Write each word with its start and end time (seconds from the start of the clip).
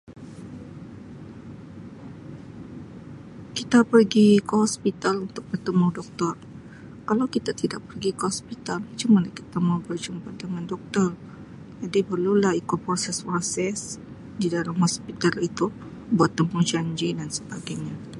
Kita 3.57 3.79
pergi 3.85 4.41
ke 4.41 4.53
hospital 4.63 5.15
untuk 5.29 5.43
bertemu 5.53 5.87
Doktor 5.99 6.33
kalau 7.09 7.25
kita 7.35 7.51
tidak 7.61 7.81
pergi 7.87 8.09
ke 8.17 8.23
hospital 8.29 8.77
macam 8.89 9.09
mana 9.15 9.29
kita 9.39 9.57
mau 9.67 9.77
berjumpa 9.87 10.29
dengan 10.41 10.63
Doktor 10.71 11.09
jadi 11.85 11.99
perlu 12.09 12.33
lah 12.43 12.53
ikut 12.61 12.79
proses-proses 12.87 13.79
di 14.41 14.47
dalam 14.55 14.75
hospital 14.83 15.33
itu 15.49 15.65
buat 16.17 16.31
temujanji 16.39 17.09
dan 17.19 17.29
sebagainya. 17.37 17.95